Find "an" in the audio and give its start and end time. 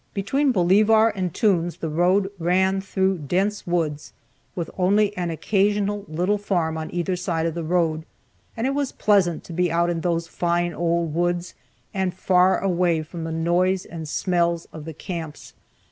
5.15-5.29